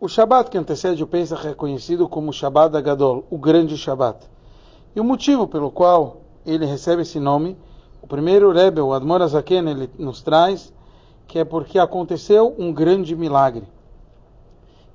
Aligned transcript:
o 0.00 0.08
Shabat 0.08 0.50
que 0.50 0.56
antecede 0.56 1.02
o 1.02 1.06
Pesach 1.06 1.46
é 1.46 1.52
conhecido 1.52 2.08
como 2.08 2.32
Shabat 2.32 2.74
Agadol, 2.74 3.26
o 3.28 3.36
grande 3.36 3.76
Shabat. 3.76 4.26
E 4.96 5.00
o 5.00 5.04
motivo 5.04 5.46
pelo 5.46 5.70
qual 5.70 6.22
ele 6.46 6.64
recebe 6.64 7.02
esse 7.02 7.20
nome, 7.20 7.54
o 8.00 8.06
primeiro 8.06 8.50
Rebbe, 8.50 8.80
o 8.80 8.94
Admor 8.94 9.20
Azaken, 9.20 9.68
ele 9.68 9.90
nos 9.98 10.22
traz 10.22 10.72
que 11.28 11.38
é 11.38 11.44
porque 11.44 11.78
aconteceu 11.78 12.54
um 12.58 12.72
grande 12.72 13.14
milagre. 13.14 13.68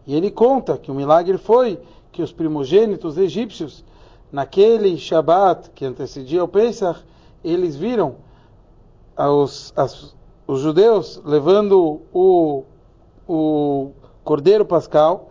E 0.07 0.15
ele 0.15 0.31
conta 0.31 0.75
que 0.75 0.89
o 0.89 0.95
milagre 0.95 1.37
foi 1.37 1.79
que 2.11 2.23
os 2.23 2.31
primogênitos 2.31 3.15
egípcios, 3.15 3.85
naquele 4.31 4.97
Shabat 4.97 5.69
que 5.69 5.85
antecedia 5.85 6.43
o 6.43 6.47
Pesach, 6.47 6.99
eles 7.43 7.75
viram 7.75 8.15
os, 9.15 9.71
os 10.47 10.59
judeus 10.59 11.21
levando 11.23 12.01
o, 12.11 12.63
o 13.27 13.91
cordeiro 14.25 14.65
pascal 14.65 15.29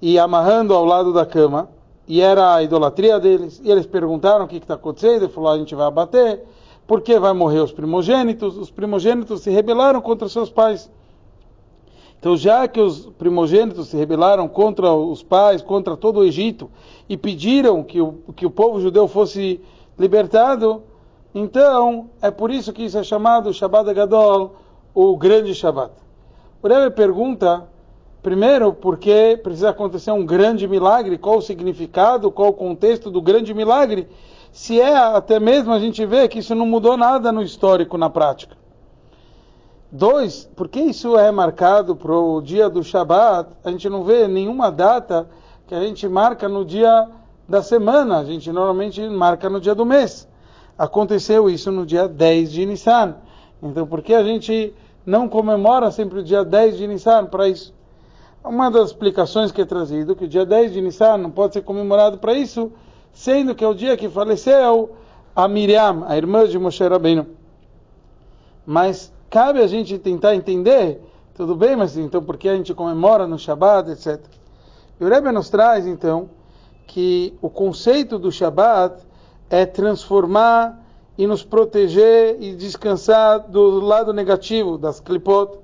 e 0.00 0.18
amarrando 0.18 0.74
ao 0.74 0.84
lado 0.84 1.12
da 1.12 1.24
cama, 1.24 1.68
e 2.06 2.20
era 2.20 2.54
a 2.54 2.62
idolatria 2.62 3.18
deles. 3.18 3.60
E 3.64 3.70
eles 3.70 3.86
perguntaram 3.86 4.44
o 4.44 4.48
que 4.48 4.58
está 4.58 4.74
acontecendo, 4.74 5.24
ele 5.24 5.32
falou: 5.32 5.50
a 5.50 5.58
gente 5.58 5.74
vai 5.74 5.86
abater, 5.86 6.44
porque 6.86 7.18
vai 7.18 7.32
morrer 7.32 7.60
os 7.60 7.72
primogênitos. 7.72 8.56
Os 8.56 8.70
primogênitos 8.70 9.40
se 9.40 9.50
rebelaram 9.50 10.00
contra 10.00 10.28
seus 10.28 10.50
pais. 10.50 10.88
Então, 12.18 12.36
já 12.36 12.66
que 12.66 12.80
os 12.80 13.06
primogênitos 13.18 13.88
se 13.88 13.96
rebelaram 13.96 14.48
contra 14.48 14.92
os 14.92 15.22
pais, 15.22 15.62
contra 15.62 15.96
todo 15.96 16.20
o 16.20 16.24
Egito, 16.24 16.70
e 17.08 17.16
pediram 17.16 17.82
que 17.82 18.00
o, 18.00 18.14
que 18.34 18.46
o 18.46 18.50
povo 18.50 18.80
judeu 18.80 19.06
fosse 19.06 19.60
libertado, 19.98 20.82
então 21.34 22.08
é 22.20 22.30
por 22.30 22.50
isso 22.50 22.72
que 22.72 22.84
isso 22.84 22.98
é 22.98 23.02
chamado 23.02 23.52
Shabbat 23.52 23.92
Gadol, 23.92 24.56
o 24.94 25.16
grande 25.16 25.54
Shabbat. 25.54 25.92
O 26.62 26.68
Rebbe 26.68 26.96
pergunta, 26.96 27.68
primeiro, 28.26 28.72
porque 28.72 29.38
precisa 29.40 29.70
acontecer 29.70 30.10
um 30.10 30.26
grande 30.26 30.66
milagre, 30.66 31.16
qual 31.16 31.38
o 31.38 31.40
significado, 31.40 32.28
qual 32.28 32.48
o 32.48 32.52
contexto 32.52 33.08
do 33.08 33.22
grande 33.22 33.54
milagre, 33.54 34.08
se 34.50 34.80
é 34.80 34.96
até 34.96 35.38
mesmo 35.38 35.72
a 35.72 35.78
gente 35.78 36.04
vê 36.04 36.26
que 36.26 36.40
isso 36.40 36.52
não 36.52 36.66
mudou 36.66 36.96
nada 36.96 37.30
no 37.30 37.40
histórico, 37.40 37.96
na 37.96 38.10
prática. 38.10 38.56
Dois, 39.92 40.50
porque 40.56 40.80
isso 40.80 41.16
é 41.16 41.30
marcado 41.30 41.94
para 41.94 42.12
o 42.12 42.42
dia 42.42 42.68
do 42.68 42.82
Shabat, 42.82 43.48
a 43.62 43.70
gente 43.70 43.88
não 43.88 44.02
vê 44.02 44.26
nenhuma 44.26 44.72
data 44.72 45.28
que 45.64 45.72
a 45.76 45.80
gente 45.84 46.08
marca 46.08 46.48
no 46.48 46.64
dia 46.64 47.08
da 47.48 47.62
semana, 47.62 48.18
a 48.18 48.24
gente 48.24 48.50
normalmente 48.50 49.08
marca 49.08 49.48
no 49.48 49.60
dia 49.60 49.72
do 49.72 49.86
mês. 49.86 50.26
Aconteceu 50.76 51.48
isso 51.48 51.70
no 51.70 51.86
dia 51.86 52.08
10 52.08 52.50
de 52.50 52.66
Nissan. 52.66 53.14
Então, 53.62 53.86
por 53.86 54.02
que 54.02 54.12
a 54.12 54.24
gente 54.24 54.74
não 55.06 55.28
comemora 55.28 55.92
sempre 55.92 56.18
o 56.18 56.24
dia 56.24 56.44
10 56.44 56.76
de 56.76 56.88
Nissan 56.88 57.26
para 57.26 57.48
isso? 57.48 57.75
Uma 58.46 58.70
das 58.70 58.90
explicações 58.90 59.50
que 59.50 59.60
é 59.60 59.64
trazido, 59.64 60.14
que 60.14 60.24
o 60.24 60.28
dia 60.28 60.46
10 60.46 60.72
de 60.72 60.80
Nissan 60.80 61.16
não 61.16 61.32
pode 61.32 61.54
ser 61.54 61.62
comemorado 61.62 62.18
para 62.18 62.32
isso, 62.32 62.70
sendo 63.12 63.56
que 63.56 63.64
é 63.64 63.66
o 63.66 63.74
dia 63.74 63.96
que 63.96 64.08
faleceu 64.08 64.94
a 65.34 65.48
Miriam, 65.48 66.04
a 66.06 66.16
irmã 66.16 66.46
de 66.46 66.56
Moshe 66.56 66.86
Rabbeinu. 66.86 67.26
Mas 68.64 69.12
cabe 69.28 69.60
a 69.60 69.66
gente 69.66 69.98
tentar 69.98 70.36
entender, 70.36 71.02
tudo 71.34 71.56
bem, 71.56 71.74
mas 71.74 71.96
então 71.96 72.22
por 72.22 72.36
que 72.36 72.48
a 72.48 72.54
gente 72.54 72.72
comemora 72.72 73.26
no 73.26 73.36
Shabat, 73.36 73.90
etc. 73.90 74.24
E 75.00 75.04
o 75.04 75.08
Rebbe 75.08 75.32
nos 75.32 75.50
traz, 75.50 75.84
então, 75.84 76.30
que 76.86 77.34
o 77.42 77.50
conceito 77.50 78.16
do 78.16 78.30
Shabat 78.30 79.02
é 79.50 79.66
transformar 79.66 80.86
e 81.18 81.26
nos 81.26 81.42
proteger 81.42 82.40
e 82.40 82.54
descansar 82.54 83.40
do 83.40 83.80
lado 83.80 84.12
negativo 84.12 84.78
das 84.78 85.00
klipot. 85.00 85.58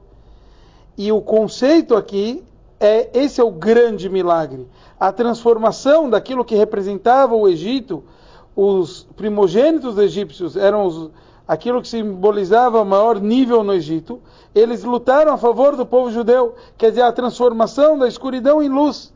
E 0.99 1.13
o 1.13 1.21
conceito 1.21 1.95
aqui 1.95 2.43
é 2.83 3.11
esse 3.15 3.41
é 3.41 3.45
o 3.45 3.51
grande 3.51 4.09
milagre, 4.09 4.67
a 4.99 5.13
transformação 5.13 6.11
daquilo 6.11 6.45
que 6.45 6.57
representava 6.57 7.35
o 7.35 7.49
Egito, 7.49 8.03
os 8.57 9.07
primogênitos 9.17 9.97
egípcios 9.97 10.57
eram 10.57 10.85
os 10.85 11.11
aquilo 11.47 11.83
que 11.83 11.89
simbolizava 11.89 12.81
o 12.81 12.85
maior 12.85 13.21
nível 13.21 13.63
no 13.63 13.75
Egito, 13.75 14.21
eles 14.55 14.85
lutaram 14.85 15.33
a 15.33 15.39
favor 15.39 15.77
do 15.77 15.85
povo 15.85 16.11
judeu, 16.11 16.55
quer 16.79 16.91
dizer, 16.91 17.03
a 17.03 17.13
transformação 17.13 17.99
da 17.99 18.09
escuridão 18.09 18.63
em 18.63 18.69
luz. 18.69 19.13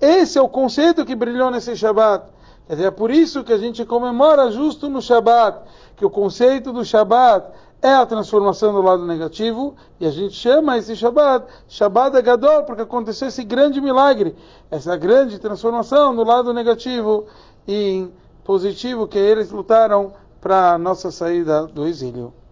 Esse 0.00 0.38
é 0.38 0.42
o 0.42 0.48
conceito 0.48 1.04
que 1.04 1.14
brilhou 1.14 1.50
nesse 1.50 1.74
Shabat. 1.74 2.26
Quer 2.66 2.74
dizer, 2.74 2.86
é 2.88 2.90
por 2.90 3.10
isso 3.10 3.44
que 3.44 3.52
a 3.52 3.58
gente 3.58 3.84
comemora 3.84 4.50
justo 4.50 4.88
no 4.88 5.00
Shabat, 5.00 5.60
que 5.96 6.04
o 6.04 6.10
conceito 6.10 6.72
do 6.72 6.84
Shabat 6.84 7.46
é 7.82 7.92
a 7.92 8.06
transformação 8.06 8.72
do 8.72 8.80
lado 8.80 9.06
negativo, 9.06 9.76
e 10.00 10.06
a 10.06 10.10
gente 10.10 10.34
chama 10.34 10.78
esse 10.78 10.96
Shabat 10.96 11.46
Shabat 11.68 12.16
Agadol, 12.16 12.64
porque 12.64 12.82
aconteceu 12.82 13.28
esse 13.28 13.44
grande 13.44 13.80
milagre, 13.80 14.34
essa 14.70 14.96
grande 14.96 15.38
transformação 15.38 16.16
do 16.16 16.24
lado 16.24 16.52
negativo 16.54 17.26
em 17.68 18.12
positivo 18.42 19.06
que 19.06 19.18
eles 19.18 19.50
lutaram 19.50 20.12
para 20.40 20.72
a 20.72 20.78
nossa 20.78 21.10
saída 21.10 21.66
do 21.66 21.86
exílio. 21.86 22.34